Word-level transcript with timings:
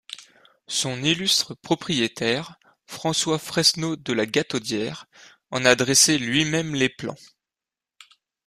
Son 0.65 1.03
illustre 1.03 1.53
propriétaire, 1.53 2.55
François 2.87 3.37
Fresneau 3.37 3.97
de 3.97 4.13
la 4.13 4.25
Gataudière, 4.25 5.05
en 5.51 5.63
a 5.63 5.75
dressé 5.75 6.17
lui-même 6.17 6.73
les 6.73 6.89
plans. 6.89 7.17